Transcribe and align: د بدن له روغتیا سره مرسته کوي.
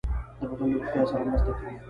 د 0.39 0.41
بدن 0.49 0.67
له 0.71 0.75
روغتیا 0.79 1.03
سره 1.11 1.23
مرسته 1.27 1.51
کوي. 1.57 1.73